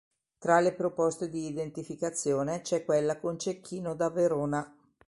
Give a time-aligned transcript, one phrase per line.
[0.39, 4.75] Tra le proposte di identificazione c'è quella con Cecchino da Verona.